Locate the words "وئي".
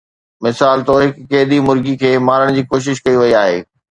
3.23-3.39